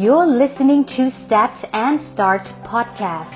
[0.00, 3.32] You're listening to Stats and Start podcast.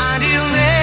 [0.00, 0.73] And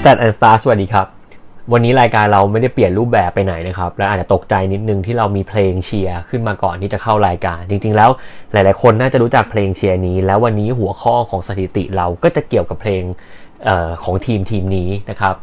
[0.00, 1.06] Stat and Star สวัสดีครับ
[1.72, 8.10] วันนี้รายการเราไม่ได้เปลี่ยนรูปแบบไปไหนนะครับ และอาจจะตกใจนิดนึงที่เรามีเพลงเชียร์ขึ้นมาก่อนที่จะเข้ารายการ จริง ๆ แล้ว
[8.52, 13.02] หลาย ๆ คนน่าจะรู้จักเพลงเชียร์นี้ แล้ววันนี้หัวข้อของสถิติเราก็จะเกี่ยวกับเพลง
[13.68, 15.34] ออของทีมทีมนี้นะครับ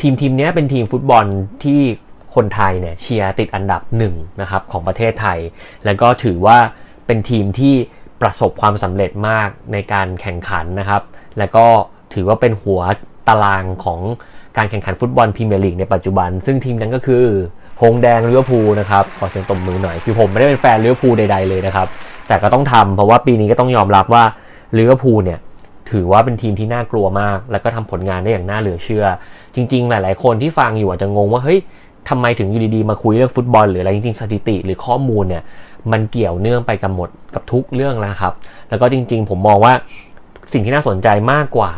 [0.00, 1.24] ทีมทีมนี้เป็นทีมฟุตบอล
[1.64, 1.80] ที่
[2.34, 5.38] คนไทยเนี่ยเชียร์ติดอันดับหนึ่งนะครับของประเทศไทย
[5.84, 6.58] แล้วก็ถือว่า
[7.06, 7.74] เป็นทีมที่
[8.22, 11.02] ประสบความสำเร็จมากในการแข่งขันนะครับ
[11.38, 11.66] แล้วก็
[12.14, 12.80] ถือว่าเป็นหัว
[13.28, 14.00] ตารางของ
[14.56, 17.24] การแข่งขันฟุตบอลพรีเมียร์ลีกในปัจจุบัน ซึ่งทีมนั้นก็คือ
[17.82, 21.86] หงแดงลิเวอร์พูลนะครับขอเสียงตบมือหน่อย คือผมไม่ได้เป็นแฟนลิเวอร์พูลใดๆเลยนะครับ
[22.28, 24.24] แต่ก็ต้องทำเพราะว่าปีนี้ก็ต้องยอมรับว่า
[24.78, 25.38] ลิเวอร์พูลเนี่ย
[25.90, 29.04] ถือว่าเป็นทีมที่น่ากลัวมาก แล้วก็ทำผลงานได้อย่างน่าเหลือเชื่อ
[29.54, 31.58] จริง ๆ หลาย ๆ คนที่ฟังอยู่อาจจะงงว่าเฮ้ย
[32.08, 35.42] ทำไมถึงอยู่ดีๆมาคุยเรื่องฟุตบอลหรืออะไรจริงๆสถิติหรือข้อมูลเนี่ย
[35.92, 38.32] มันเกี่ยวเนื่องไปกับหมดกับทุกเรื่องแล้วครับ
[38.68, 39.72] แล้วก็จริง ๆ ผมมองว่า
[40.52, 41.72] สิ่งที่น่าสนใจมากกว่า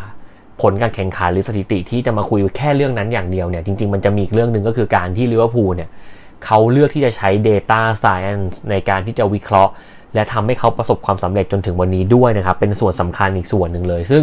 [0.63, 5.89] ผลการแข่งขันหรือสถิติที่จะมาคุยแค่เรื่องนั้นอย่างเดียวเนี่ยจริง ๆ มันจะมีอีกเรื่องหนึ่งก็คือการที่ลิเวอร์พูลเนี่ย
[6.45, 9.73] เขาเลือกที่จะใช้ Data Science ในการที่จะวิเคราะห์
[10.15, 14.23] และทำให้เขาประสบความสำเร็จจนถึงวันนี้ด้วยนะครับ เป็นส่วนสำคัญอีกส่วนหนึ่งเลย ซึ่ง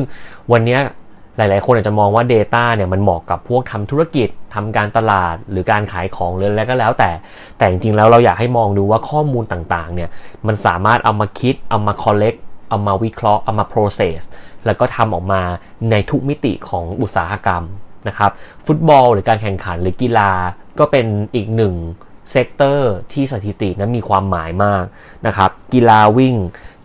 [0.52, 0.80] วันนี้
[1.38, 7.12] หลาย ๆ คนอาจจะมองว่า Data เนี่ยมันเหมาะกับพวกทำธุรกิจทำการตลาดหรือการขายของหรืออะไรก็แล้วแต่
[7.58, 10.10] แต่จริง ๆ แล้วเราอยากให้มองดูว่าข้อมูลต่าง ๆ เนี่ย
[10.48, 12.40] มันสามารถเอามาคิดเอามา collect
[12.72, 14.20] เอามาวิเคราะห์เอามา process
[14.66, 15.42] แล้วก็ทำออกมา
[15.92, 17.64] ในทุกมิติของอุตสาหกรรม
[18.08, 18.32] นะครับ
[18.66, 20.32] ฟุตบอลหรือการแข่งขันหรือกีฬา
[20.80, 21.76] ก็เป็นอีกหนึ่ง
[22.32, 24.84] sector ที่สถิตินั้นมีความหมายมาก
[25.28, 26.36] นะครับ กีฬาวิ่ง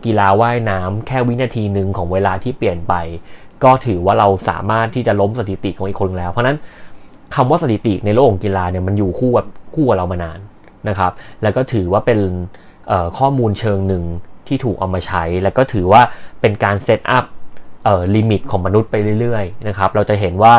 [0.05, 2.93] กีฬาว่ายน้ำแค่วินาทีหนึ่งของเวลาที่เปลี่ยนไป
[3.63, 6.57] ก็ถือว่าเราสามารถที่จะล้มสถิติของอีกคนแล้ว เพราะนั้น
[7.35, 9.45] คำว่าสถิติในโลกของกีฬาเนี่ยมันอยู่คู่กับ
[9.75, 10.39] คู่กับเรามานาน
[10.89, 11.11] นะครับ
[11.43, 12.19] แล้วก็ถือว่าเป็น
[13.17, 14.03] ข้อมูลเชิงหนึ่ง
[14.49, 16.01] ที่ถูกเอามาใช้ แล้วก็ถือว่า
[16.41, 17.25] เป็นการ set up
[17.83, 20.53] เอ่อ limit ของมนุษย์ไปเรื่อยๆนะครับเราจะเห็นว่า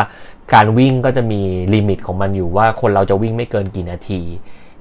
[0.54, 1.40] การวิ่งก็จะมี
[1.74, 4.20] limit ของมันอยู่ว่าคนเราจะวิ่งไม่เกินกี่นาที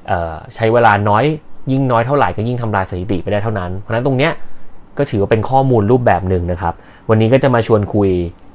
[0.07, 1.23] เอ่อใช้เวลาน้อย
[1.71, 4.31] ยิ่งน้อยเท่าไหร่ก็ยิ่งทำลายสถิติไปได้เท่านั้น เพราะฉะนั้นตรงเนี้ย
[4.97, 6.73] ก็ถือว่าเป็นข้อมูลรูปแบบหนึ่งนะครับ
[7.09, 8.09] วันนี้ก็จะมาชวนคุย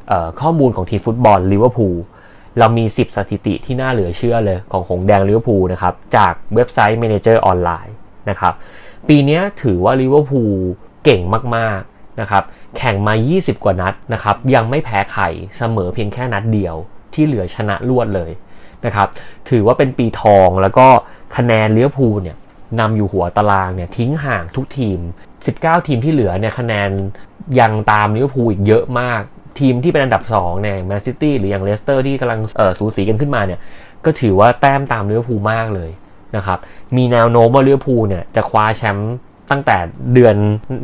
[0.09, 1.97] เอ่อข้อมูลของทีมฟุตบอลลิเวอร์พูล
[2.59, 7.95] เรามี 10 สถิติที่น่าเหลือเชื่อเลยของหงแดงลิเวอร์พูลนะครับ จากเว็บไซต์ Manager ออนไลน์
[8.31, 8.55] นะครับ
[9.09, 10.55] ปีนี้ถือว่าลิเวอร์พูล
[11.05, 11.23] เก่ง
[11.57, 12.45] มากๆนะครับ
[12.79, 15.25] แข่งมา 20 กว่านัดนะครับยังไม่แพ้ใคร
[15.59, 16.77] เสมอเพียงแค่นัดเดียว
[17.15, 18.31] ที่เหลือชนะรวดเลย
[18.87, 19.09] นะครับ
[19.51, 20.87] ถือว่าเป็นปีทองแล้วก็
[21.37, 22.37] คะแนนลิเวอร์พูลเนี่ย
[22.81, 24.99] นำอยู่หัวตารางเนี่ยทิ้งห่างทุกทีม
[25.45, 26.91] 19 ทีมที่เหลือเนี่ยคะแนน
[27.61, 29.23] ยังตามลิเวอร์พูลอีกเยอะมาก
[29.61, 33.61] ทีมที่เป็นอันดับ2เนี่ยแมนซิตี้หรืออย่างเลสเตอร์ที่กำลังเอ่อสูสีกันขึ้นมาเนี่ย
[34.05, 35.91] ก็ถือว่าแต้มตามลิเวอร์พูลมากเลย
[36.37, 36.59] นะครับ
[36.97, 39.13] มีแนวโน้มว่าลิเวอร์พูลเนี่ยจะคว้าแชมป์
[39.51, 39.77] ตั้งแต่
[40.15, 40.35] เดือน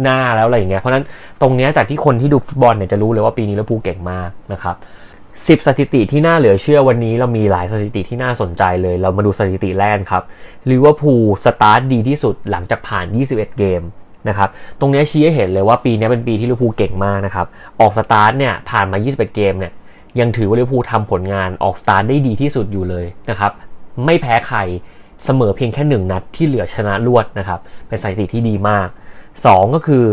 [0.03, 1.04] หน้าแล้วอะไรอย่างเงี้ย เพราะนั้น
[1.41, 4.76] ตรงเนี้ยจากที่คนที่ดูฟุตบอลเนี่ยจะรู้เลยว่าปีนี้ลิเวอร์พูลเก่งมากนะครับ
[5.22, 10.22] 10สถิติที่น่าเหลือเชื่อวันนี้เรามีหลายสถิติที่น่าสนใจเลย เรามาดูสถิติแรกครับ
[10.70, 13.82] ลิเวอร์พูลสตาร์ทดีที่สุดหลังจากผ่าน 21 เกม
[14.28, 14.48] นะครับ
[14.81, 17.47] ตรงนี้ชี้ให้เห็นเลยว่าปีนี้เป็นปีที่ลิเวอร์พูลเก่งมากนะครับ
[17.81, 19.72] ออกสตาร์ทเนี่ยผ่านมา 21 เกมเนี่ย
[20.20, 23.53] ยังถือว่าลิเวอร์พูลทำผลงานออกสตาร์ทได้ดีที่สุดอยู่เลยนะครับ
[24.04, 24.58] ไม่แพ้ใคร
[25.25, 28.89] เสมอเพียงแค่หนึ่งนัดที่เหลือชนะรวดนะครับ เป็นสถิติที่ดีมาก
[29.33, 30.05] 2 ก็คือ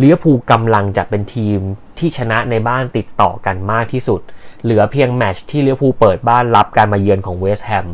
[0.00, 1.58] ลิเวอร์พูลกำลังจะเป็นทีม
[1.98, 4.20] ที่ชนะในบ้านติดต่อกันมากที่สุด
[4.62, 7.86] เหลือเพียงแมตช์ที่ลิเวอร์พูลเปิดบ้านรับการมาเยือนของเวสต์แฮม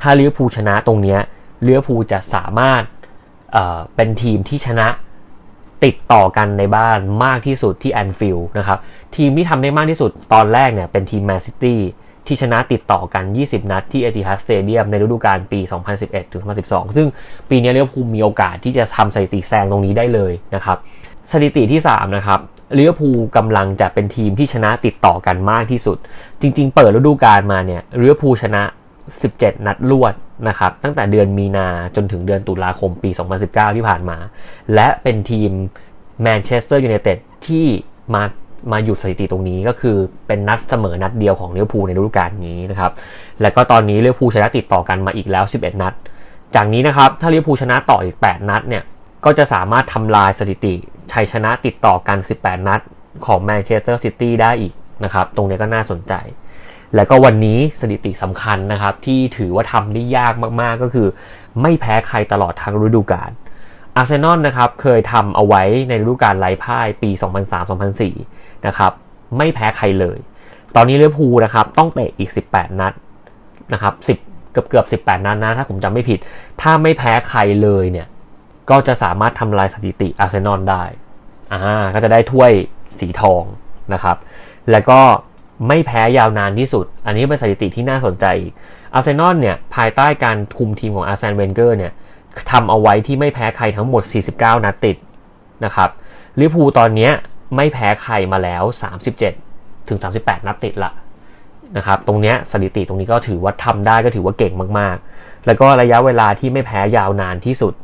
[0.00, 1.20] ถ้าลิเวอร์พูลชนะตรงเนี้ย
[1.66, 2.82] ลิเวอร์พูลจะสามารถ
[3.52, 4.88] เป็นทีมที่ชนะ
[5.84, 8.78] ติดต่อกันในบ้านมากที่สุดที่แอนฟิลด์นะครับ
[9.16, 11.80] ทีมที่ทำได้มากที่สุดตอนแรกเนี่ยเป็นทีมแมนซิตี้
[12.26, 15.60] ที่ชนะติดต่อกัน 20 นัดที่เอติฮัดสเตเดียมในฤดูกาลปี
[15.96, 17.06] 2011ถึง2012 ซึ่ง
[17.50, 20.78] ปีนี้ลิเวอร์พูลมีโอกาสที่จะทำสถิติแซงตรงนี้ได้เลยนะครับ
[21.32, 22.40] สถิติที่ 3 นะครับ
[22.78, 25.98] ลิเวอร์พูลกำลังจะเป็นทีมที่ชนะติดต่อกันมากที่สุด
[26.40, 28.62] จริง ๆ เปิดฤดูกาลมาเนี่ยลิเวอร์พูลชนะ
[29.14, 30.14] 17 นัดรวด
[30.48, 33.10] นะครับตั้งแต่เดือนมีนาจนถึงเดือนตุลาคมปี
[33.42, 34.18] 2019 ที่ผ่านมา
[34.74, 35.50] และเป็นทีม
[36.22, 37.66] แมนเชสเตอร์ยูไนเต็ดที่
[38.14, 38.22] มา
[38.72, 42.92] มาหยุดสถิติตรงนี้ก็คือเป็นนัดเสมอนัดเดียวของลิเวอร์พูลในฤดูกาลนี้นะครับ
[43.42, 45.94] แล้วก็ตอนนี้ลิเวอร์พูลชนะติดต่อกันมาอีกแล้ว 11 นัด
[46.54, 48.82] จากนี้นะครับถ้าลิเวอร์พูลชนะต่ออีก 8 นัดเนี่ย
[49.24, 50.74] ก็จะสามารถทำลายสถิติ
[51.12, 52.80] ชัยชนะติดต่อกัน 18 นัด
[53.26, 54.72] ของแมนเชสเตอร์ซิตี้ได้อีก
[55.04, 56.14] นะครับ ตรงนี้ก็น่าสนใจ
[56.94, 61.08] แล้วก็วันนี้สถิติสำคัญนะครับ ที่ถือว่าทำได้ยากมากๆก็คือ
[61.62, 63.30] ไม่แพ้ใครตลอดทั้งฤดูกาล
[63.96, 67.10] อาร์เซนอลนะครับเคยทำเอาไว้ในฤดูกาลไร้พ่ายปี
[67.96, 68.35] 2003-2004
[68.66, 68.92] นะครับ
[69.36, 70.18] ไม่แพ้ใครเลย
[70.76, 72.92] ตอนนี้ลิเวอร์พูลนะครับต้องเตะอีก 18 นัด
[73.72, 76.18] นะครับ10เกือบเกือบ18 นัดนะถ้าผมจำไม่ผิด
[76.60, 78.06] ถ้าไม่แพ้ใครเลยเนี่ย
[78.70, 80.82] ก็จะสามารถทำลายสถิติอาร์เซนอลได้
[81.52, 82.52] อ่าก็จะได้ถ้วย
[82.98, 83.42] สีทอง
[83.92, 84.16] นะครับ
[84.70, 85.00] แล้วก็
[85.68, 88.52] ไม่แพ้ยาวนานที่สุด อันนี้เป็นสถิติที่น่าสนใจอีก
[88.94, 91.92] อาร์เซนอลเนี่ยภายใต้การคุมทีมของอาร์แซนเวนเกอร์เนี่ย
[92.50, 94.02] ทำเอาไว้ที่ไม่แพ้ใครทั้งหมด
[94.34, 94.96] 49 นัดติด
[95.64, 95.90] นะครับ
[96.40, 97.10] ลิเวอร์พูลตอนนี้
[97.54, 98.62] ไม่แพ้ใครมาแล้ว
[99.26, 100.90] 37 ถึง 38 นัดติดละ
[101.76, 107.74] นะครับตรงเนี้ยสถิติตรงนี้ก็ถือว่าทำได้ก็ถือว่าเก่งมากๆ แล้วก็ระยะเวลาที่ไม่แพ้ยาวนานที่สุด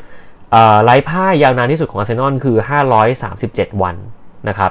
[0.84, 2.56] ไร้พ่ายยาวนานที่สุดของอาร์เซนอลคือ
[3.18, 3.96] 537 วัน
[4.48, 4.70] นะครับ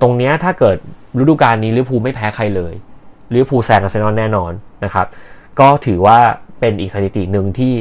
[0.00, 0.76] ตรงเนี้ยถ้าเกิด
[1.18, 2.74] ฤดูกาลนี้ลิเวอร์พูลไม่แพ้ใครเลย
[3.34, 4.52] ลิเวอร์พูลแซงอาร์เซนอลแน่นอน
[4.84, 5.06] นะครับ
[5.60, 6.18] ก็ถือว่า
[6.60, 7.72] เป็นอีกสถิติหนึ่งที่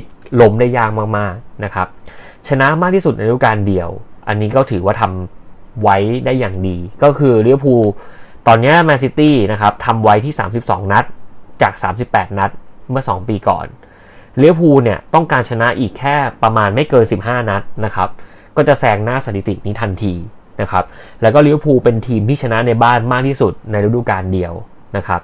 [0.41, 1.87] ล้มได้ยากมากๆนะครับ
[2.47, 3.89] ชนะมากที่สุดในฤดูกาลเดียว
[4.27, 5.38] อันนี้ก็ถือว่าทำ
[5.81, 7.83] ไว้ได้อย่างดี ก็คือลิเวอร์พูล
[8.47, 11.05] ตอนนี้แมนซิตี้นะครับทำไว้ที่ 32 นัด
[11.61, 11.73] จาก
[12.05, 12.51] 38 นัด
[12.91, 13.65] เมื่อ 2 ปีก่อน
[14.41, 18.09] ลิเวอร์พูลเนี่ยต้องการชนะอีกแค่ประมาณไม่เกิน 15 นัดนะครับ
[18.57, 20.13] ก็จะแซงหน้าสถิตินี้ทันที
[20.61, 20.83] นะครับ
[21.21, 24.53] แล้วก็ลิเวอร์พูลเป็นทีมที่ชนะในบ้านมากที่สุดในฤดูกาลเดียว
[24.97, 25.21] นะครับ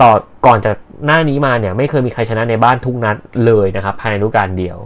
[0.00, 0.10] ต่อ
[0.46, 0.74] ก่อนจาก
[1.06, 3.16] หน้านี้มาเนี่ยไม่เคยมีใครชนะในบ้านทุกนัด
[3.46, 4.78] เลยนะครับภายในฤดูกาลเดียว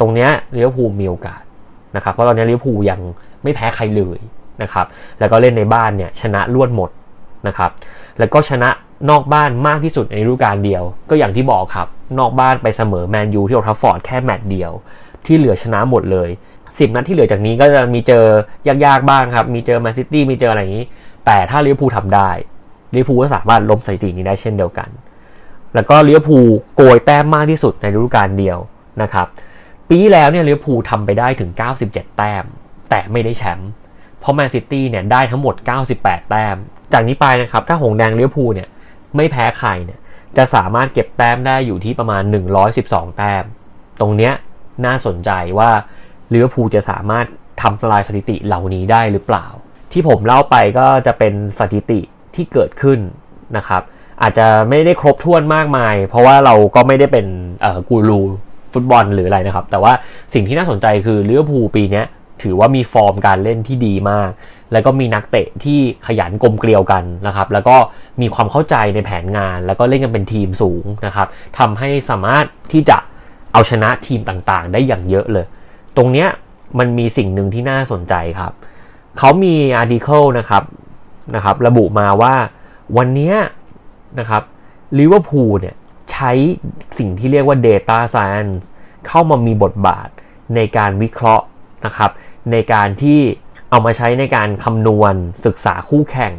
[0.00, 1.42] ตรงเนี้ยลิเวอร์พูลมีโอกาส
[1.96, 3.00] นะครับเพราะตอนนี้ลิเวอร์พูลยัง
[3.42, 4.18] ไม่แพ้ใครเลย
[4.62, 4.86] นะครับ
[5.18, 6.90] แล้วก็เล่นในบ้านเนี่ยชนะล้วนหมด
[7.46, 7.70] นะครับ
[8.18, 8.70] แล้วก็ชนะ
[9.10, 14.72] นอกบ้านมากที่สุดในฤดูกาลเดียว ก็อย่างที่บอกครับ นอกบ้านไปเสมอแมนยูที่โอลด์แทรฟฟอร์ดแค่แมตช์เดียว
[15.26, 16.28] ที่เหลือชนะหมดเลย
[16.78, 18.24] สิบนัดที่เหลือจากนี้ก็จะมีเจอ
[18.84, 20.86] ยากๆบ้างครับ มีเจอแมนซิตี้มีเจออะไรอย่างนี้
[21.26, 22.30] แต่ถ้าลิเวอร์พูลทำได้
[22.94, 24.88] ลิเวอร์พูลก็สามารถล้มสถิตินี้ได้เช่นเดียวกัน
[25.74, 26.46] แล้วก็ลิเวอร์พูล
[26.76, 28.58] โกยแต้มมากที่สุดในฤดูกาลเดียว
[29.02, 29.26] นะครับ
[29.88, 31.50] ปีแล้วเนี่ยลิเวอร์พูลทำไปได้ถึง
[31.84, 32.44] 97 แต้ม
[32.90, 33.70] แต่ไม่ได้แชมป์
[34.20, 35.54] เพราะแมนซิตี้เนี่ยได้ทั้งหมด
[35.92, 36.56] 98 แต้ม
[36.92, 38.68] จากนี้ไปนะครับถ้าหงแดงลิเวอร์พูลเนี่ย
[39.16, 39.98] ไม่แพ้ใครเนี่ย
[40.36, 42.22] จะสามารถเก็บแต้มได้อยู่ที่ประมาณ
[42.70, 43.44] 112 แต้ม
[44.00, 44.32] ตรงเนี้ย
[44.84, 45.70] น่าสนใจว่า
[46.32, 47.26] ลิเวอร์พูลจะสามารถ
[47.62, 49.46] ทำลายสถิติเหล่านี้ได้หรือเปล่า
[49.92, 52.00] ที่ผมเล่าไปก็จะเป็นสถิติ
[52.34, 52.98] ที่เกิดขึ้น
[53.56, 53.82] นะครับ
[54.22, 57.26] อาจจะไม่ได้ครบถ้วนมากมาย เพราะว่าเราก็ไม่ได้เป็น
[57.88, 58.20] กูรู
[58.72, 59.92] ฟุตบอลหรืออะไรนะครับ แต่ว่า
[60.34, 62.02] สิ่งที่น่าสนใจคือลิเวอร์พูลปีนี้
[62.42, 64.30] ถือว่ามีฟอร์มการเล่นที่ดีมาก
[64.72, 67.76] แล้วก็มีนักเตะที่ขยันกลมเกลียวกันนะครับ แล้วก็
[68.20, 71.28] มีความเข้าใจในแผนงาน แล้วก็เล่นกันเป็นทีมสูงนะครับ
[71.58, 72.96] ทำให้สามารถที่จะ
[73.52, 75.46] เอาชนะทีมต่างๆ ได้อย่างเยอะเลย
[75.96, 76.28] ตรงเนี้ย
[76.78, 78.52] มันมีสิ่งหนึ่งที่น่าสนใจครับ
[79.18, 80.62] เขามี article นะครับ
[81.34, 82.34] นะครับ ระบุมาว่า
[82.96, 83.34] วันนี้
[84.18, 84.42] นะครับ
[84.98, 85.76] ลิเวอร์พูลเนี่ย
[86.12, 86.30] ใช้
[86.98, 88.64] สิ่งที่เรียกว่า Data Science
[89.06, 90.08] เข้ามามีบทบาท
[90.54, 91.44] ในการวิเคราะห์
[91.86, 92.10] นะครับ
[92.52, 93.20] ในการที่
[93.70, 95.14] เอามาใช้ในการคำนวณ
[95.46, 96.34] ศึกษาคู่แข่ง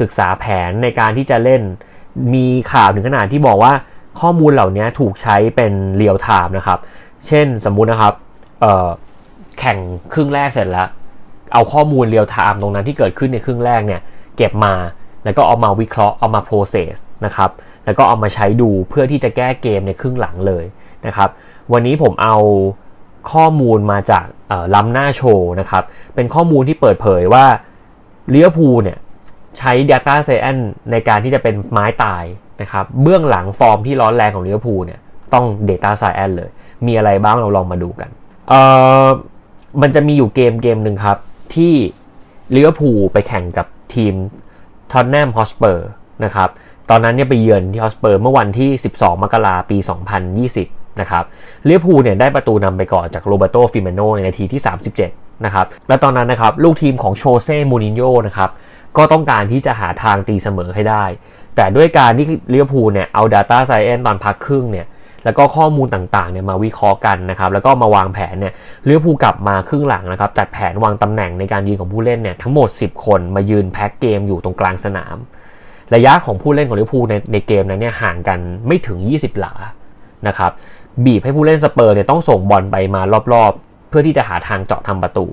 [0.00, 1.62] ศึกษาแผนในการที่จะเล่น
[2.34, 3.72] มีข่าวถึงขนาดที่บอกว่า
[4.20, 6.78] ข้อมูลเหล่านี้ถูกใช้เป็นเรียลไทม์นะครับ
[7.26, 8.14] เช่นสมมุตินะครับ
[9.58, 9.78] แข่ง
[10.12, 10.88] ครึ่งแรกเสร็จแล้ว
[11.52, 14.00] เอาข้อมูลเรียลไทม์ตรงนั้นที่เกิดขึ้นในครึ่งแรกเนี่ย
[14.36, 14.74] เก็บมา
[15.24, 17.50] แล้วก็เอามาวิเคราะห์เอามา process นะครับ
[17.84, 20.64] แล้วก็เอามาใช้ดูเพื่อที่จะแก้เกมในครึ่งหลังเลย
[21.06, 21.30] นะครับ
[21.72, 22.36] วันนี้ผมเอา
[23.32, 24.24] ข้อมูลมาจาก
[24.74, 27.44] ล้ำหน้าโชว์นะครับ เป็นข้อมูลที่เปิดเผยว่า
[28.30, 28.98] เลียพูเนี่ย
[29.58, 32.24] ใช้ Data Science ในการที่จะเป็นไม้ตาย
[32.60, 35.00] นะครับ เบื้องหลังฟอร์มที่ร้อนแรงของเลียพูเนี่ย
[35.34, 36.50] ต้อง Data Science เลย
[36.86, 38.10] มีอะไรบ้างเราลองมาดูกัน
[38.48, 38.54] เอ
[39.04, 39.06] อ
[39.82, 41.18] มันจะมีอยู่เกมเกมหนึ่งครับ
[41.54, 41.74] ที่
[42.50, 44.14] ลิเวอร์พูลไปแข่งกับทีม
[44.92, 45.88] ท็อตแนมฮอตสเปอร์
[46.24, 46.48] นะครับ
[46.90, 49.78] ตอนนั้นเนี่ยไปเยือนที่ฮอตสเปอร์เมื่อวันที่ 12 มกราปี
[50.52, 51.24] 2020 นะครับ
[51.64, 54.60] ลิเวอร์พูลเนี่ยได้ประตูนำไปก่อนจากโรแบร์โต้ฟีร์มีโน่ในนาทีที่
[55.02, 58.50] 37 นะครับ และตอนนั้นนะครับลูกทีมของโชเซ่มูรินโญ่นะครับ
[58.96, 61.04] ก็ต้องการที่จะหาทางตีเสมอให้ได้
[61.56, 64.86] แต่ด้วยการที่ลิเวอร์พูลเนี่ยเอา Data Science ตอนพักครึ่งเนี่ย
[65.24, 68.52] แล้วก็ข้อมูลต่างๆเนี่ยมาวิเคราะห์กันนะครับ แล้วก็มาวางแผนเนี่ย
[68.84, 75.16] ลิเวอร์พูลกลับมาครึ่งหลังนะครับ จัดแผนวางตำแหน่งในการยืนของผู้เล่นเนี่ยทั้งหมด 10 คนมายืนแพ็กเกมอยู่ตรงกลางสนาม
[75.94, 79.54] ระยะของผู้เล่นของลิเวอร์พูลในในเกมนั้นเนี่ยห่างกันไม่ถึง 20 หลา
[80.28, 80.52] นะครับ
[81.04, 85.26] บีบให้ผู้เล่นสเปอร์เนี่ยต้องส่งบอลไปมารอบๆ เพื่อที่จะหาทางเจาะทำประตู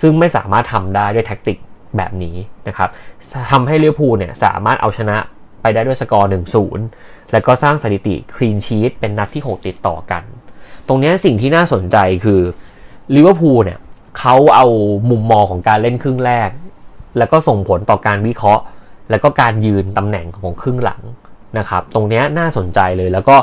[0.00, 1.58] ซึ่งไม่สามารถทำได้ด้วยแท็กติก
[1.96, 2.36] แบบนี้
[2.68, 2.88] นะครับ
[3.52, 5.16] ทำให้ลิเวอร์พูลเนี่ยสามารถเอาชนะ
[5.62, 6.30] ไปได้ด้วยสกอร์
[6.80, 10.22] 1-0 แล้วก็สร้างสถิติคลีนชีตเป็นนัดที่ 6 ติดต่อกัน
[10.86, 12.40] ตรงนี้สิ่งที่น่าสนใจคือ
[13.14, 13.78] ลิเวอร์พูลเนี่ย
[14.18, 14.66] เขาเอา
[15.10, 16.50] มุมมองของการเล่นครึ่งแรก
[17.18, 18.62] แล้วก็ส่งผลต่อการวิเคราะห์
[19.10, 21.02] แล้วก็การยืนตำแหน่งของครึ่งหลัง
[21.58, 23.36] นะครับตรงนี้น่าสนใจเลยแล้วก็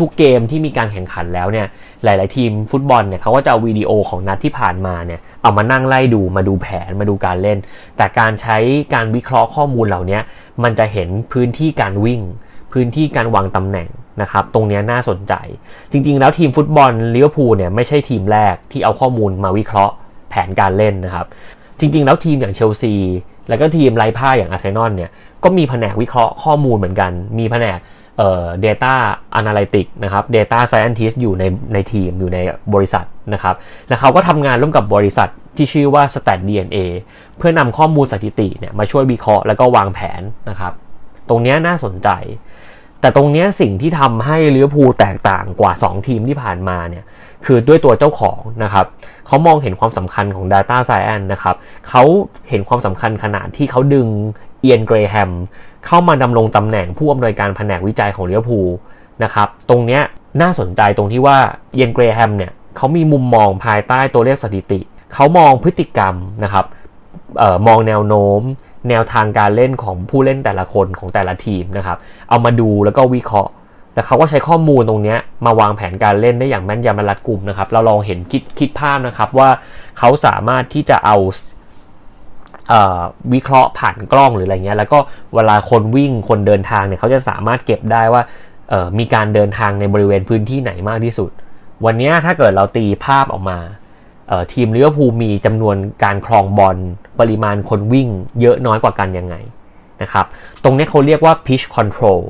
[0.00, 1.66] ทุกๆเกมที่มีการแข่งขันแล้วเนี่ย
[2.04, 7.58] หลาย ๆ ทีมฟุตบอลเนี่ยเขาก็จะเอาวิดีโอของนัดที่ผ่านมาเนี่ยเอามานั่งไล่ดูมาดูแผนมาดูการเล่น
[7.96, 8.56] แต่การใช้
[8.94, 10.18] การวิเคราะห์ข้อมูลเหล่านี้
[10.62, 12.20] มันจะเห็นพื้นที่การวิ่ง
[12.72, 13.88] พื้นที่การวางตำแหน่ง
[14.22, 15.34] นะครับตรงนี้น่าสนใจ
[15.92, 19.94] จริง ๆ แล้วทีมฟุตบอลลิเวอร์พูลเนี่ยไม่ใช่ทีมแรกที่เอาข้อมูลมาวิเคราะห์
[20.30, 21.26] แผนการเล่นนะครับ
[21.80, 22.94] จริง ๆ แล้วทีมอย่างเชลซี
[23.48, 25.10] แล้วก็ทีมไร้พ่ายอย่างอาร์เซนอลเนี่ย
[25.44, 27.78] ก็มีแผนกวิเคราะห์ข้อมูลเหมือนกัน มีแผนก
[28.18, 28.94] เอ่อ data
[29.40, 32.38] analytic นะครับ data scientist อยู่ในในทีมอยู่ใน
[32.74, 33.54] บริษัทนะครับ
[33.88, 36.78] แล้วเขาก็ทำงานร่วมกับบริษัทที่ชื่อว่า Stat DNA
[37.38, 40.72] เพื่อนำข้อมูลสถิติเนี่ยมาช่วยวิเคราะห์แล้วก็วางแผนนะครับ
[41.28, 42.08] ตรงนี้น่าสนใจ
[43.00, 47.04] แต่ตรงนี้สิ่งที่ทำให้ลิเวอร์พูลแตกต่างกว่า 2 ทีมที่ผ่านมาเนี่ย
[47.44, 48.86] คือด้วยตัวเจ้าของนะครับ
[49.26, 51.56] เขามองเห็นความสำคัญของ Data Science นะครับ
[51.88, 52.02] เขา
[52.48, 54.08] เห็นความสำคัญขนาดที่เขาดึง
[54.64, 55.30] เอียนเกรแฮม
[55.86, 58.60] เข้ามาดำรงตำแหน่งผู้อำนวยการแผนกวิจัยของลิเวพู
[59.22, 60.02] นะครับ ตรงเนี้ย
[60.42, 61.38] น่าสนใจตรงที่ว่า
[61.74, 64.80] เอียนเกรแฮมเนี่ยเขามีมุมมองภายใต้ตัวเลขสถิติ
[65.14, 66.64] เขามองพฤติกรรมนะครับ
[67.42, 68.40] ออมองแนวโน้ม
[68.88, 73.52] แนวทางการเล่นของผู้เล่นแต่ละคนของแต่ละทีมนะครับ เอามาดูแล้วก็วิเคราะห์
[73.94, 75.16] แล้วเขาก็ใช้ข้อมูลตรงนี้
[75.46, 79.48] มาวางแผนการเล่นได้อย่างแม่นยำและรัดกุมนะครับ เราลองเห็นคิดคิดภาพนะครับว่า
[79.98, 81.16] เขาสามารถที่จะเอา
[83.32, 84.98] วิเคราะห์ผ่านกล้องหรืออะไรเงี้ย แล้วก็
[85.34, 88.22] เวลาคนวิ่งคนเดินทางเนี่ยเขาจะสามารถเก็บได้ว่า
[88.98, 91.30] มีการเดินทางในบริเวณพื้นที่ไหนมากที่สุด
[91.84, 93.58] วันนี้ถ้าเกิดเราตีภาพออกมา
[94.52, 96.76] ทีมลิเวอร์พูลมีจำนวนการครองบอล
[97.20, 98.08] ปริมาณคนวิ่ง
[98.40, 99.34] เยอะน้อยกว่ากันยังไง
[100.02, 100.26] นะครับ
[100.64, 102.22] ตรงนี้เขาเรียกว่า pitch control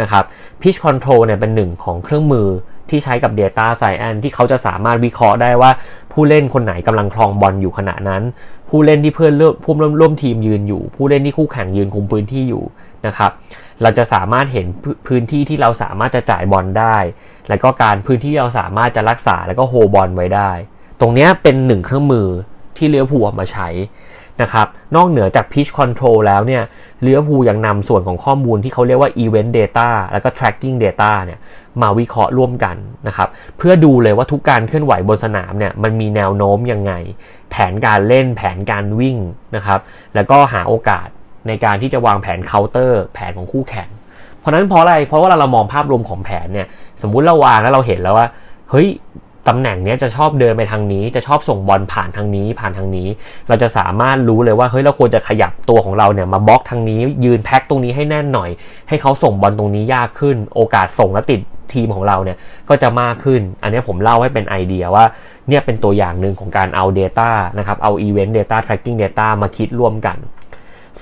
[0.00, 0.24] นะครับ
[0.62, 2.48] pitch control เนี่ยเป็นหนึ่งของเครื่องมือ
[2.90, 5.70] ที่ใช้กับ data science ที่เขาจะสามารถวิเคราะห์ได้ว่า
[6.12, 8.22] ผู้เล่นคนไหนกำลังครองบอลอยู่ขณะนั้น
[8.70, 9.32] ผู้เล่นที่เพื่อน
[9.64, 12.64] ผู้ร่วมร่วมทีมยืนอยู่ ผู้เล่นที่คู่แข่งยืนคุมพื้นที่อยู่
[13.06, 13.30] นะครับ
[13.82, 16.96] เราจะสามารถเห็นพื้พื้นที่ที่เราสามารถจะจ่ายบอลได้
[17.48, 20.50] แล้วก็การพื้นที่เราสามารถจะรักษาแล้วก็โฮบอลไว้ได้
[21.00, 22.28] ตรงนี้เป็นหนึ่งเครื่องมือ
[22.76, 23.68] ที่เลี้ยวผูลเอามาใช้
[24.42, 24.66] นะครับ
[24.96, 26.62] นอกเหนือจาก pitch control แล้วเนี่ย
[27.02, 31.38] เลี้ยวภูยังนำส่วนของข้อมูลที่เขาเรียกว่า event data แล้วก็ tracking data เนี่ย
[31.82, 32.76] มาวิเคราะห์ร่วมกัน
[33.08, 33.28] นะครับ
[33.58, 36.92] เพื่อดูเลยว่าทุกการเคลื่อนไหวบนสนามเนี่ยมันมีแนวโน้มยังไง
[37.50, 39.16] แผนการเล่นแผนการวิ่ง
[39.56, 39.80] นะครับ
[40.14, 41.08] แล้วก็หาโอกาส
[41.48, 43.88] ในการที่จะวางแผน counter แผนของคู่แข่ง
[44.38, 46.66] เพราะนั้นเพราะอะไรเพราะว่าเรามองภาพรวมของแผนเนี่ย
[47.02, 48.26] สมมุติเราวางแล้วเราเห็นแล้วว่า
[48.70, 48.88] เฮ้ย
[49.50, 53.08] ตำแหน่งเนี้ยจะชอบเดินไปทางนี้ จะชอบส่งบอลผ่านทางนี้ผ่านทางนี้
[53.48, 58.50] เราจะสามารถรู้เลยว่าเฮ้ยเราควรจะขยับตัวของเราเนี่ยมาบล็อกทางนี้ ยืนแพ็คตรงนี้ให้แน่นหน่อย
[58.88, 61.40] ให้เขาส่งบอลตรงนี้ยากขึ้น โอกาสส่งและติด
[61.72, 62.36] ทีมของเราเนี่ย
[62.68, 65.04] ก็จะมากขึ้น อันนี้ผมเล่าให้เป็นไอเดียว่า
[65.48, 70.18] เนี่ยเป็นตัวอย่างหนึ่งของการเอา Data นะครับเอา Event Data Tracking Data มาคิดร่วมกัน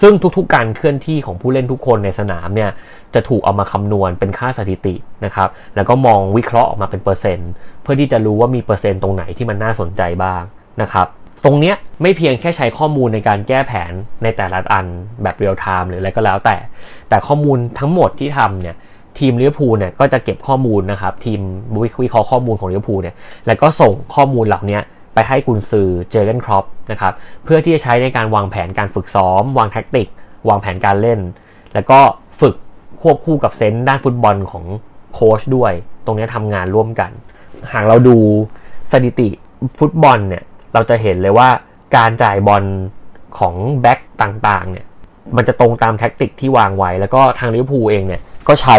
[0.01, 2.71] ซึ่งทุกๆการเคลื่อนที่ของผู้เล่นทุกคนในสนามเนี่ย
[3.15, 7.51] จะถูกเอามาคำนวณเป็นค่าสถิตินะครับแล้วก็มองวิเคราะห์ออกมาเป็นเปอร์เซ็นต์
[7.83, 10.43] เพื่อที่จะรู้ว่ามีเปอร์เซ็นต์ตรงไหนที่มันน่าสนใจบ้าง
[10.83, 11.07] นะครับ
[11.45, 13.93] ตรงเนี้ยไม่เพียงแค่ใช้ข้อมูลในการแก้แผน
[14.23, 14.87] ในแต่ละอัน
[15.23, 16.57] แบบเรียลไทม์หรืออะไรก็แล้วแต่
[17.09, 18.77] แต่ข้อมูลทั้งหมดที่ทำเนี่ย
[19.19, 21.41] ทีมลิเวอร์พูลเนี่ยก็จะเก็บข้อมูลนะครับทีม
[22.03, 23.17] วิเคราะห์ข้อมูลของลิเวอร์พูลเนี่ย
[23.47, 24.79] แล้วก็ส่งข้อมูลเหล่านี้
[25.19, 27.13] ไปให้กุนซือเจอเกนครอปนะครับ
[27.45, 30.09] เพื่อที่จะใช้ในการวางแผนการฝึกซ้อม วางแท็กติก
[30.49, 31.21] วางแผนการเล่น
[31.75, 32.01] แล้วก็
[32.41, 32.55] ฝึก
[33.03, 34.65] ควบคู่กับเซนส์ด้านฟุตบอลของ
[35.15, 35.73] โค้ชด้วย
[36.05, 37.11] ตรงนี้ทำงานร่วมกัน
[37.73, 38.17] หากเราดู
[38.93, 39.29] สถิติ
[39.79, 40.45] ฟุตบอลเนี่ย
[40.75, 41.49] เราจะเห็นเลยว่า
[41.97, 42.65] การจ่ายบอล
[43.39, 44.87] ของแบ็กต่างๆเนี่ย
[45.37, 48.77] มันจะตรงตามแท็กติกที่วางไว้ แล้วก็ทางลิเวอร์พูลเองเนี่ยก็ใช้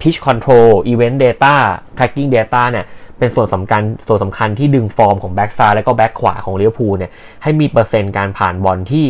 [0.00, 1.54] pitch control event data
[1.96, 2.86] tracking data เนี่ย
[3.18, 7.10] เป็นส่วนสำคัญส่วนสำคัญที่ดึงฟอร์มของแบ็กซ้ายแล้วก็แบ็กขวาของลิเวอร์พูลเนี่ย
[7.42, 9.06] ให้มีเปอร์เซ็นต์การผ่านบอลที่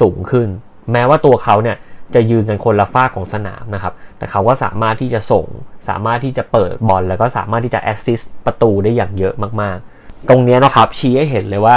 [0.00, 0.48] สูงขึ้น
[0.92, 1.76] แม้ว่าตัวเขาเนี่ย
[2.14, 5.46] จะยืนกันคนละฟากของสนามนะครับ แต่เขาก็สามารถที่จะส่ง
[5.88, 11.76] สามารถที่จะเปิดบอลแล้วก็สามารถที่จะแอสซิสต์ประตูได้อย่างเยอะมากๆ ตรงนี้นะครับชี้ให้เห็นเลยว่า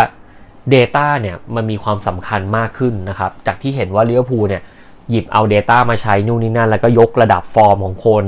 [0.73, 4.61] Data เนี่ยมันมีความสำคัญมากขึ้นนะครับ จากที่เห็นว่าลิเวอร์พูลเนี่ย
[5.09, 8.25] หยิบเอา Data มาใช้นู่นนี่นั่น แล้วก็ยกระดับฟอร์มของคน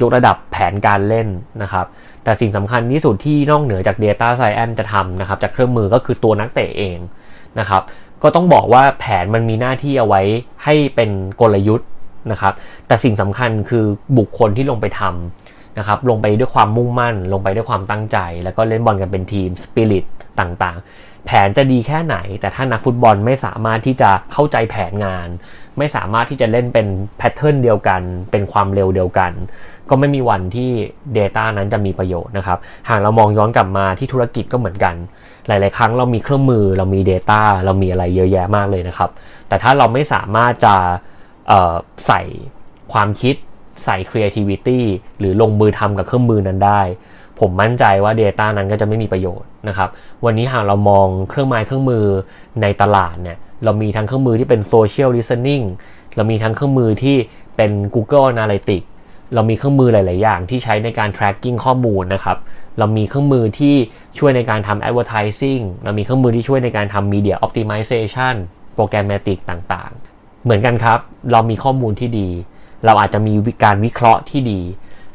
[0.00, 1.28] ยกระดับแผนการเล่น
[1.62, 1.86] นะครับ
[2.24, 6.98] แต่สิ่งสำคัญที่สุดที่นอกเหนือจาก Data Science จะทำนะครับ จากเครื่องมือก็คือตัวนักเตะเอง
[7.58, 7.82] นะครับ
[8.22, 10.22] ก็ต้องบอกว่าแผนมันมีหน้าที่เอาไว้
[10.64, 11.10] ให้เป็น
[11.40, 11.88] กลยุทธ์
[12.32, 12.52] นะครับ
[12.86, 13.84] แต่สิ่งสำคัญคือ
[14.18, 20.04] บุคคลที่ลงไปทำนะครับ ลงไปด้วยความมุ่งมั่น ลงไปด้วยความตั้งใจ แล้วก็เล่นบอลกันเป็นทีมสปิริต
[20.40, 25.28] ต่างๆ แผนจะดีแค่ไหน แต่ถ้านักฟุตบอลไม่สามารถที่จะเข้าใจแผนงาน
[25.78, 26.86] ไม่สามารถที่จะเล่นเป็น
[27.18, 29.32] แพทเทิร์นเดียวกัน เป็นความเร็วเดียวกัน
[29.90, 30.70] ก็ไม่มีวันที่
[31.18, 34.94] Data นั้นจะมีประโยชน์นะครับ หากเรามองย้อนกลับมาที่ธุรกิจก็เหมือนกัน
[35.46, 39.10] หลาย ๆ ครั้งเรามีเครื่องมือเรามี Data เรามีอะไรเยอะแยะมากเลยนะครับ
[39.48, 40.74] แต่ถ้าเราไม่สามารถจะ
[42.06, 42.22] ใส่
[42.92, 43.34] ความคิด
[43.84, 44.80] ใส่ creativity
[45.18, 46.80] หรือลงมือทำกับเครื่องมือนั้นได้
[47.42, 49.88] ผมมั่นใจว่า Data นั้นก็จะไม่มีประโยชน์นะครับ
[50.24, 52.04] วันนี้หากเรามองเครื่องไม้เครื่องมือ
[52.62, 55.64] ในตลาดเนี่ย เรามีทั้งเครื่องมือที่เป็น social listening
[56.16, 57.16] เรามีทั้งเครื่องมือที่
[57.56, 58.88] เป็น Google Analytics
[59.34, 62.38] เรามีเครื่องมือหลาย ๆ อย่างที่ใช้ในการ tracking ข้อมูลนะครับ
[62.78, 63.74] เรามีเครื่องมือที่
[64.18, 68.34] ช่วยในการทำ advertising เรามีเครื่องมือที่ช่วยในการทำ media optimization
[68.76, 70.98] programmatic ต่าง ๆ เหมือนกันครับ
[71.32, 72.28] เรามีข้อมูลที่ดี
[72.84, 73.34] เราอาจจะมี
[73.64, 74.60] การวิเคราะห์ที่ดี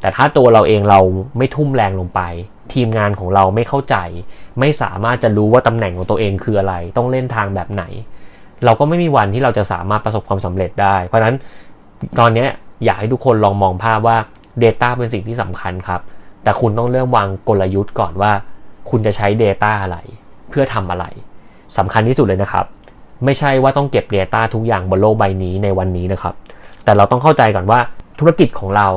[0.02, 1.00] แต่ถ้าตัวเราเองเรา
[1.38, 2.22] ไม่ทุ่มแรงลงไป
[2.74, 3.96] ทีมงานของเราไม่เข้าใจ
[4.60, 7.84] ไม่สามารถจะรู้ว่าตำแหน่งของตัวเองคืออะไร ต้องเล่นทางแบบไหน
[8.66, 11.36] เราก็ไม่มีวันที่เราจะสามารถประสบความสำเร็จได้ เพราะฉะนั้น
[12.20, 12.46] ตอนนี้
[12.84, 14.18] อยากให้ทุกคนลองมองภาพว่า
[14.64, 16.02] Data เป็นสิ่งที่สำคัญครับ
[16.44, 18.32] แต่คุณต้องเริ่มวางกลยุทธ์ก่อนว่า
[18.90, 19.98] คุณจะใช้ Data อะไร
[20.50, 21.06] เพื่อทำอะไร
[21.78, 22.66] สำคัญที่สุดเลยนะครับ
[23.26, 26.36] ไม่ใช่ว่าต้องเก็บ Data ทุกอย่างบนโลกใบนี้ในวันนี้นะครับ
[26.84, 27.80] แต่เราต้องเข้าใจก่อนว่า
[28.20, 28.88] ธุรกิจของเรา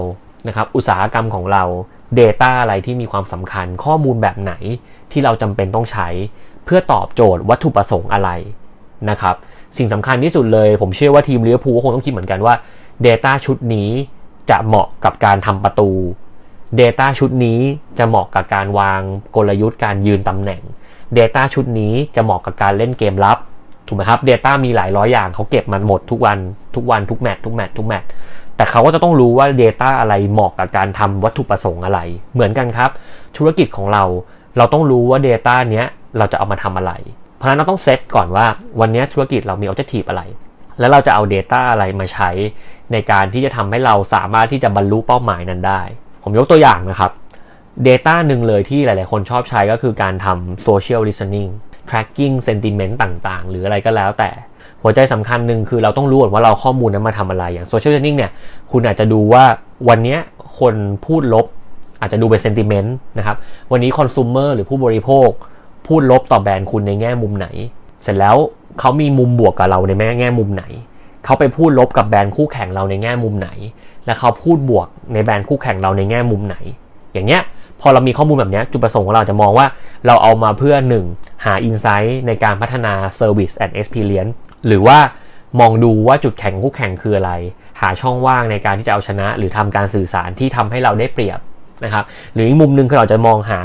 [0.47, 1.65] นะครับอุตสาหกรรมของเรา
[2.21, 4.53] Data อะไรที่มีความสำคัญข้อมูลแบบไหน
[5.13, 6.09] ที่เราจำเป็นต้องใช้
[6.65, 8.31] เพื่อตอบโจทย์วัตถุประสงค์อะไร
[9.11, 9.35] นะครับ
[9.77, 12.55] สิ่งสำคัญที่สุดเลย ผมเชื่อว่าทีมเลี้ยวภูคงต้องคิดเหมือนกันว่า
[13.07, 13.91] Data ชุดนี้
[14.51, 15.91] จะเหมาะกับการทำประตู
[16.81, 17.59] Data ชุดนี้
[17.99, 19.01] จะเหมาะกับการวาง
[19.37, 20.61] กลยุทธ์การยืนตำแหน่ง
[21.19, 23.39] Data ชุดนี้จะเหมาะกับการเล่นเกมลับ
[23.87, 26.39] ถูกไหมครับ Data มีหลายร้อยอย่างเขาเก็บมันหมดทุกวัน
[26.75, 28.05] ทุกวันทุกแมตทุกแมตทุกแมต
[28.61, 32.01] แต่เขาก็จะต้องรู้ว่า Data อะไรเหมาะกับการทำวัตถุประสงค์อะไร
[32.35, 32.91] เหมือนกันครับ
[33.37, 34.05] ธุรกิจของเรา
[34.57, 35.87] เราต้องรู้ว่า Data เนี้ย
[36.19, 36.93] เราจะเอามาทำอะไร
[37.37, 38.47] เพราะฉะนั้นเราต้องเซตก่อนว่า
[38.81, 40.23] วันนี้ธุรกิจเรามี objective อะไร
[40.79, 42.31] แล้วเราจะเอา Data อะไรมาใช้
[42.93, 45.83] ในการที่จะทำให้เราสามารถที่จะบรรลุเป้าหมายนั้นได้
[46.23, 47.13] ผมยกตัวอย่างนะครับ
[47.87, 51.51] Data หนึ่งเลยที่หลาย ๆ คนชอบใช้ก็คือการทำ social listening
[51.91, 54.31] tracking sentiment ต่าง ๆ หรืออะไรก็แล้วแต่
[54.83, 58.31] หัวใจสำคัญหนึ่งคือเราต้องรู้ก่อนว่าเราข้อมูลนั้นมาทำอะไรอย่าง social listening เนี่ย
[58.73, 59.45] คุณอาจจะดูว่า
[59.89, 60.17] วันนี้
[60.59, 60.75] คน
[61.07, 61.47] พูดลบ
[62.01, 63.37] อาจจะดูเป็น sentiment นะครับ
[63.73, 65.29] วันนี้ consumer หรือผู้บริโภค
[65.87, 67.49] พูดลบต่อแบรนด์คุณในแง่มุมไหน
[68.03, 68.37] เสร็จแล้ว
[68.81, 70.65] เขามีมุมบวกกับเราในแง่แง่มุมไหน
[71.25, 73.49] เขาไปพูดลบกับแบรนด์คู่แข่งเราในแง่มุมไหน
[74.07, 76.57] และเขาพูดบวกในแบรนด์คู่แข่งเราในแง่มุมไหน
[77.13, 77.43] อย่างเงี้ย
[77.81, 79.67] พอเรามีข้อมูลแบบนี้จุดประสงค์ของเราจะมองว่า
[80.07, 80.75] เราเอามาเพื่อ
[81.11, 81.45] 1.
[81.45, 84.33] หา Insight ในการพัฒนา Service and Experience
[84.67, 84.99] หรือว่า
[85.61, 87.33] มองดูว่าจุดแข็งคู่แข่งคืออะไร
[87.81, 91.41] หาช่องว่างในการที่จะเอาชนะ หรือทำการสื่อสารที่ทำให้เราได้เปรียบ
[91.85, 93.61] นะครับหรืออีกมุมหนึ่งคือเราจะมองหา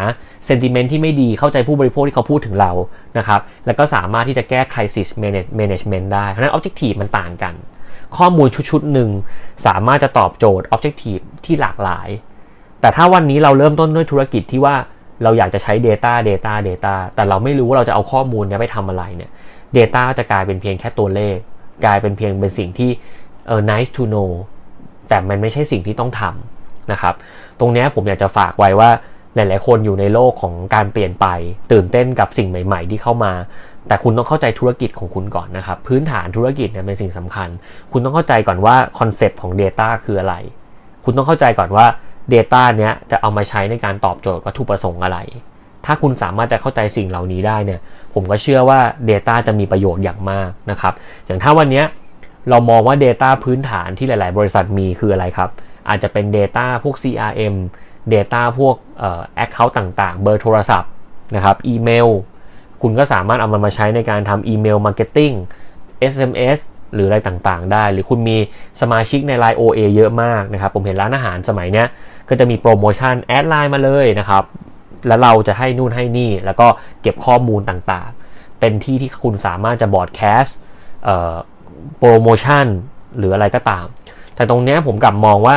[0.48, 2.72] sentiment ที่ไม่ดีเข้าใจผู้บริโภคที่เขาพูดถึงเรา
[3.18, 5.08] นะครับแล้วก็สามารถที่จะแก้ crisis
[5.60, 7.54] management ได้ เพราะนั้น objective มันต่างกัน
[8.18, 9.10] ข้อมูลชุดๆหนึ่ง
[9.66, 12.08] สามารถจะตอบโจทย์ objective ที่หลากหลาย
[12.82, 14.76] แต่ถ้าวันนี้เราเริ่มต้นด้วยธุรกิจที่ว่า
[15.24, 19.32] เราอยากจะใช้ data data data แต่เราไม่รู้ว่าเราจะเอาข้อมูลนี้ไปทำอะไรเนี่ย
[19.78, 21.38] data จะกลายเป็นเพียงแค่ตัวเลข
[21.86, 22.90] กลายเป็นเพียงเป็นสิ่งที่
[23.48, 24.32] เออ nice to know
[25.10, 27.14] แต่มันไม่ใช่สิ่งที่ต้องทำนะครับ
[27.60, 28.90] ตรงนี้ผมอยากจะฝากไว้ว่า
[29.36, 31.26] หลาย ๆ คนอยู่ในโลกของการเปลี่ยนไป
[31.72, 33.34] ตื่นเต้นกับสิ่งใหม่ ๆ ที่เข้ามา
[33.88, 37.50] แต่คุณต้องเข้าใจธุรกิจของคุณก่อนนะครับ พื้นฐานธุรกิจเนี่ยเป็นสิ่งสำคัญ
[37.92, 40.36] คุณต้องเข้าใจก่อนว่าคอนเซปต์ของ Data คืออะไร
[41.06, 41.86] คุณต้องเข้าใจก่อนว่า
[42.34, 45.20] Data เนี้ยจะเอามาใช้ในการตอบโจทย์วัตถุประสงค์อะไร
[45.86, 47.80] ถ้าคุณสามารถจะเข้าใจสิ่งเหล่านี้ได้เนี่ย
[48.14, 50.94] ผมก็เชื่อว่า Data จะมีประโยชน์อย่างมากนะครับ
[51.26, 51.84] อย่างถ้าวันนี้
[52.50, 55.50] เรามองว่า Data พื้นฐานที่หลาย ๆ บริษัทมีคืออะไรครับ
[55.90, 57.56] อาจจะเป็น Data พวก CRM
[58.14, 60.92] Data พวกเอ่อ Account ต่าง ๆ เบอร์โทรศัพท์
[61.36, 62.08] นะครับอีเมล
[62.82, 65.32] คุณก็สามารถเอามันมาใช้ในการทำ email marketing
[66.14, 66.60] SMS
[66.94, 68.38] หรืออะไรต่างๆ ได้ หรือคุณมี
[68.82, 71.88] สมาชิกใน Line OA เยอะมากนะครับ ผมเห็นร้านอาหารสมัยเนี้ย
[72.30, 74.44] ก็จะมีโปรโมชั่น add Line มาเลยนะครับ
[75.08, 76.68] แล้วเราจะให้นู่นให้นี่ แล้วก็
[77.02, 80.58] เก็บข้อมูลต่างๆ เป็นที่ที่คุณสามารถจะบอร์ดแคสต์
[82.00, 82.66] โปรโมชั่น
[83.18, 83.86] หรืออะไรก็ตาม
[84.36, 85.56] แต่ตรงนี้ผมกลับมองว่า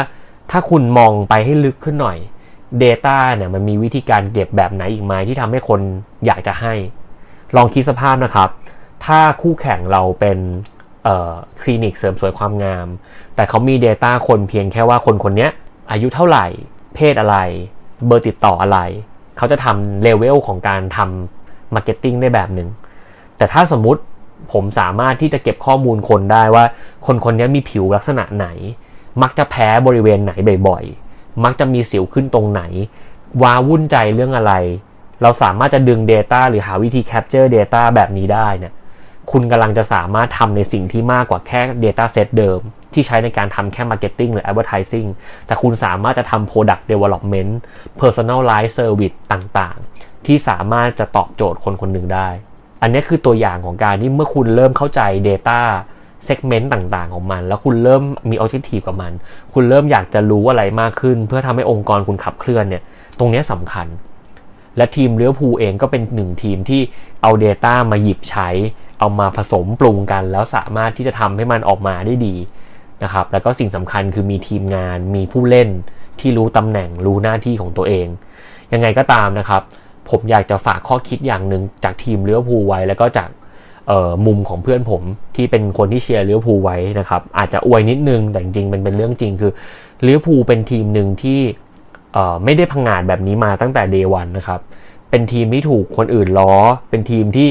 [0.51, 2.19] ถ้าคุณมองไปให้ลึกขึ้นหน่อย
[2.83, 5.81] Data เนี่ยมันมีวิธีการเก็บแบบไหนอีกไหมที่ทำให้คน
[6.27, 6.73] อยากจะให้
[7.57, 8.49] ลองคิดสภาพนะครับ
[9.05, 10.39] ถ้าคู่แข่งเราเป็น
[11.61, 12.87] คลินิกเสริมสวยความงาม
[13.35, 15.49] แต่เขามี Data คนเพียงแค่ว่าคนคนนี้
[15.91, 16.47] อายุเท่าไหร่
[16.95, 17.37] เพศอะไร
[18.07, 18.79] เบอร์ติดต่ออะไร
[19.39, 22.69] เขาจะทำเลเวลของการทำ marketing ได้แบบหนึ่ง
[23.37, 24.01] แต่ถ้าสมมุติ
[24.53, 26.65] ผมสามารถที่จะเก็บข้อมูลคนได้ว่า
[27.07, 28.47] คนคนนี้มีผิวลักษณะไหน
[29.23, 30.33] มักจะแพ้บริเวณไหน
[30.69, 32.63] บ่อยๆ มักจะมีสิวขึ้นตรงไหน
[33.43, 34.53] ว้าวุ่นใจเรื่องอะไร
[35.23, 38.73] เราสามารถจะดึง Data หรือหาวิธี Capture Data แบบนี้ได้เนี่ย
[39.31, 42.61] คุณกำลังจะสามารถทำในสิ่งที่มากกว่าแค่ Data Set เดิม
[42.95, 45.09] ที่ใช้ในการทำแค่ Marketing หรือ Advertising
[45.47, 47.53] แต่คุณสามารถจะทำ Product Development
[48.01, 52.29] Personalized Service ต่างๆ ที่สามารถจะตอบโจทย์คนคนหนึ่งได้
[52.83, 55.61] อันนี้คือตัวอย่างของการที่เมื่อคุณเริ่มเข้าใจ Data
[56.29, 59.13] segment ต่างๆ ของมัน แล้วคุณเริ่มมี objective กับมัน
[59.55, 62.83] คุณเริ่มอยากจะรู้อะไรมากขึ้น เพื่อทำให้องค์กรคุณขับเคลื่อนเนี่ย
[63.19, 63.87] ตรงนี้สำคัญ
[64.77, 66.81] และทีมเลี้ยวภูเองก็เป็นหนึ่งทีมที่
[67.23, 68.49] เอา Data มาหยิบใช้
[68.99, 72.35] เอามาผสมปรุงกัน แล้วสามารถที่จะทำให้มันออกมาได้ดี
[73.05, 75.69] นะครับ แล้วก็สิ่งสำคัญคือมีทีมงาน มีผู้เล่น
[76.21, 78.07] ที่รู้ตำแหน่ง รู้หน้าที่ของตัวเอง
[78.73, 79.63] ยังไงก็ตามนะครับ
[80.11, 83.29] ผมอยากจะฝากข้อคิดอย่างหนึ่งจากทีมเลี้ยวภูไว้ แล้วก็จาก
[84.27, 85.03] มุมของเพื่อนผม
[85.37, 89.53] ที่เป็นคนที่เชียร์เลี้ยวภูไว้นะครับ อาจจะอวยนิดนึง แต่จริงๆเป็นเป็นเรื่องจริงคือ
[90.03, 91.41] เลี้ยวภูเป็นทีมหนึ่งที่
[92.45, 94.61] ไม่ได้พังงาดแบบนี้มาตั้งแต่เดวันนะครับ
[95.11, 96.53] เป็นทีมที่ถูกคนอื่นล้อ
[96.91, 97.49] เป็นทีมที่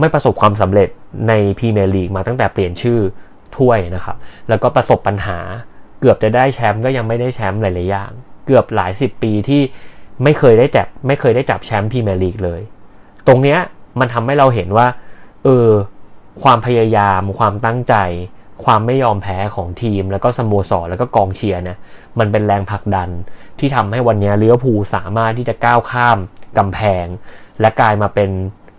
[0.00, 0.88] ไม่ประสบความสำเร็จ
[1.28, 2.98] ในพรีเมียร์ลีกมาตั้งแต่เปลี่ยนชื่อ
[3.58, 4.16] ถ้วยนะครับ
[4.48, 5.38] แล้วก็ประสบปัญหา
[6.00, 8.10] เกือบจะได้แชมป์ก็ยังไม่ได้แชมป์หลายๆอย่าง
[8.46, 9.62] เกือบหลายสิบปีที่
[10.24, 12.60] ไม่เคยได้จับไม่เคยได้จับแชมป์พรีเมียร์ลีกเลย
[13.26, 13.58] ตรงเนี้ย
[14.00, 14.86] มันทำให้เราเห็นว่า
[15.44, 15.68] เออ
[16.42, 17.94] ความพยายาม ความตั้งใจ
[18.64, 21.78] ความไม่ยอมแพ้ของทีม แล้วก็สโมสรแล้วก็กองเชียร์เนี่ย
[22.18, 23.08] มันเป็นแรงผลักดัน
[23.58, 26.18] ที่ทำให้วันนี้เลี้ยวภูสามารถที่จะก้าวข้าม
[26.58, 27.06] กำแพง
[27.60, 28.30] และกลายมาเป็น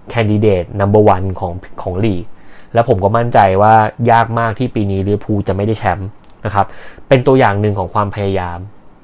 [0.10, 2.26] แคนดิเดตนัมเบอร์วันของของลีก
[2.74, 3.74] แล้วผมก็มั่นใจว่า
[4.12, 6.08] ยากมากที่ปีนี้เลี้ยวภูจะไม่ได้แชมป์
[6.46, 6.66] นะครับ
[7.08, 8.60] เป็นตัวอย่างหนึ่งของความพยายาม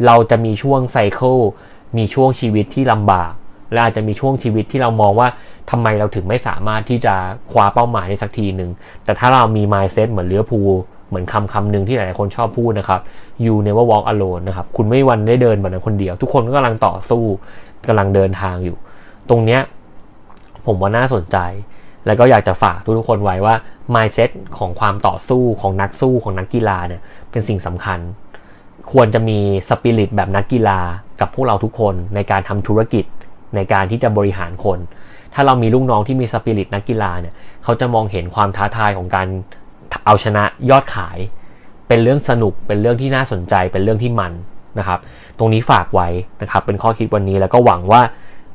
[0.06, 1.38] เราจะมีช่วงไซเคิล
[1.98, 3.32] มีช่วงชีวิตที่ลำบาก
[3.72, 5.28] และอาจจะมีช่วงชีวิตที่เรามองว่า
[5.72, 7.16] ทำไมเราถึงไม่สามารถที่จะ
[7.52, 8.72] คว้าเป้าหมายได้สักทีหนึ่ง
[9.04, 10.62] แต่ถ้าเรามี mindset เหมือนเลือพู
[11.10, 13.02] เหมือนคำคำหนึ่งที่หลายคนชอบพูดนะครับ
[13.46, 17.24] you never walk alone นะครับ คุณไม่วันได้เดินแบบนั้นคนเดียว ทุกคนก็กำลังต่อสู้
[17.88, 18.78] กำลังเดินทางอยู่
[19.30, 19.62] ตรงเนี้ย
[20.66, 21.38] ผมว่าน่าสนใจ
[22.08, 23.56] แล้วก็อยากจะฝากทุกๆคนไว้ว่า
[23.94, 28.00] mindset ของความต่อสู้ของนักสู้ของนักกีฬาเนี่ยเป็นสิ่งสำคัญ
[28.92, 29.40] ควรจะมี
[29.70, 30.80] สปิริตแบบนักกีฬา
[31.20, 33.06] กับพวกเราทุกคนในการทำธุรกิจ
[33.56, 34.80] ในการที่จะบริหารคน
[35.34, 39.28] ถ้าเรามีลูกน้องที่มีสปิริตนักกีฬาเนี่ยเขาจะมองเห็นความท้าทายของการ
[40.06, 41.18] เอาชนะยอดขาย
[41.88, 44.34] เป็นเรื่องสนุกเป็นเรื่องที่น่าสนใจเป็นเรื่องที่มัน
[44.80, 45.00] นะครับ
[45.38, 46.08] ตรงนี้ฝากไว้
[46.42, 48.02] นะครับเป็นข้อคิดวันนี้แล้วก็หวังว่า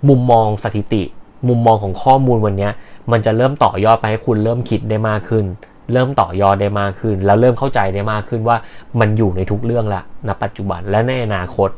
[0.08, 1.02] มุมมองสถิติ
[1.48, 2.68] มุมมองของข้อมูลวันนี้
[3.12, 5.44] มันจะเริ่มต่อยอดไปให้คุณเริ่มคิดได้มากขึ้น
[5.92, 8.56] เริ่มต่อยอดได้มากขึ้น แล้วเริ่มเข้าใจได้มากขึ้นว่า
[9.00, 11.70] มันอยู่ในทุกเรื่องละณปัจจุบันและในอนาคต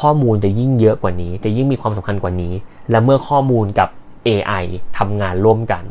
[0.00, 2.52] ข้อมูลจะยิ่งเยอะกว่านี้ จะยิ่งมีความสำคัญกว่านี้
[2.90, 3.88] และเมื่อข้อมูลกับ
[4.26, 4.64] AI
[4.98, 5.84] ทำงานร่วมกัน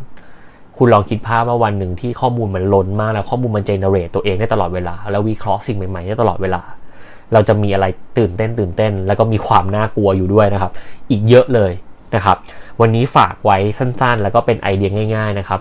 [0.78, 6.62] คุณลองคิดภาพว่าวันหนึ่งที่ข้อมูลมันล้นมากแล้วข้อมูลมันเจเนเรตตัวเองได้ตลอดเวลา แล้ววิเคราะห์สิ่งใหม่ๆได้ตลอดเวลา
[7.34, 7.86] เราจะมีอะไร
[8.18, 10.72] ตื่นเต้นตื่นเต้น แล้วก็มีความน่ากลัวอยู่ด้วยนะครับ
[11.12, 11.72] อีกเยอะเลย
[12.16, 12.38] นะครับ
[12.82, 15.60] วันนี้ฝากไว้สั้นๆ แล้วก็เป็นไอเดียง่าย ๆ นะครับ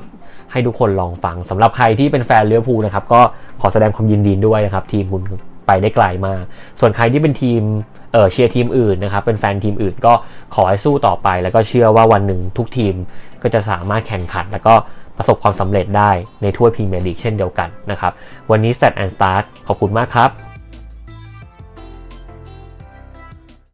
[0.52, 3.20] ให้ทุกคนลองฟังสำหรับใครที่เป็นแฟนเลี้ยวภูนะครับ ก็
[3.60, 5.22] ขอแสดงความยินดีด้วยนะครับ ทีมคุณ
[5.66, 6.42] ไปได้ไกลมาก
[6.80, 7.62] ส่วนใครที่เป็นทีม
[8.12, 10.12] เออเชียร์ทีมอื่นนะครับ เป็นแฟนทีมอื่นก็
[10.54, 12.94] ขอให้สู้ต่อไป แล้วก็เชื่อว่าวันหนึ่งทุกทีม
[13.42, 14.74] ก็จะสามารถแข่งขัน แล้วก็
[15.16, 16.10] ประสบความสำเร็จได้
[16.42, 18.12] ในทั่วพรีเมียร์ลีกเช่นเดียวกันนะครับ
[18.50, 20.53] วันนี้ Set and Start ขอบคุณมากครับ